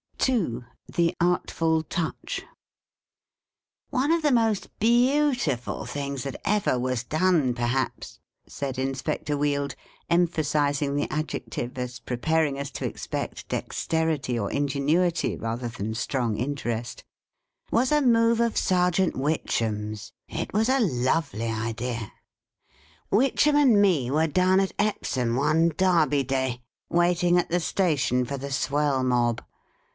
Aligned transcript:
II. 0.27 0.61
THE 0.91 1.15
ARTFUL 1.19 1.83
TOUCH." 1.83 2.43
One 3.89 4.11
of 4.11 4.21
the 4.21 4.31
most 4.31 4.69
beautiful 4.79 5.85
things 5.85 6.23
that 6.23 6.35
ever 6.45 6.79
was 6.79 7.03
done, 7.03 7.53
perhaps," 7.53 8.19
said 8.47 8.77
Inspector 8.79 9.35
Wield, 9.35 9.75
em 10.09 10.27
phasising 10.27 10.95
the. 10.95 11.11
adjective, 11.13 11.77
as 11.77 11.99
preparing 11.99 12.57
us 12.57 12.69
to 12.71 12.85
expect 12.85 13.47
dexterity 13.49 14.37
or 14.39 14.51
ingenuity 14.51 15.37
rather 15.37 15.67
than 15.67 15.93
strong 15.93 16.37
interest, 16.37 17.03
"was 17.71 17.91
a 17.91 18.01
move 18.01 18.39
of 18.39 18.57
Serjeant 18.57 19.15
Witchem's. 19.15 20.13
It 20.27 20.53
was 20.53 20.69
a 20.69 20.79
lovely 20.79 21.47
idea!" 21.49 22.11
Witchem 23.11 23.55
and 23.55 23.79
me 23.81 24.09
were 24.09 24.27
down 24.27 24.59
at 24.59 24.73
Epsom 24.79 25.35
one 25.35 25.69
Derby 25.77 26.23
Day, 26.23 26.61
waiting 26.89 27.37
at 27.37 27.49
the 27.49 27.59
station 27.59 28.25
for 28.25 28.37
the 28.37 28.51
Swell 28.51 29.03
Mob. 29.03 29.43